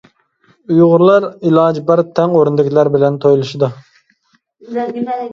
ئۇيغۇرلار 0.75 1.25
ئىلاجى 1.49 1.83
بار 1.89 2.01
تەڭ 2.19 2.33
ئورۇندىكىلەر 2.39 2.89
بىلەن 2.95 3.19
تويلىشىدۇ. 3.25 3.69